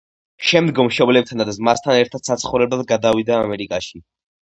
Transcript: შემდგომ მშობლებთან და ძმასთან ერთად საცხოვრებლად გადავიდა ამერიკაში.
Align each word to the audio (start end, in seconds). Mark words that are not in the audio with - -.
შემდგომ 0.51 0.89
მშობლებთან 0.91 1.45
და 1.51 1.55
ძმასთან 1.59 2.01
ერთად 2.07 2.27
საცხოვრებლად 2.33 2.85
გადავიდა 2.97 3.41
ამერიკაში. 3.47 4.07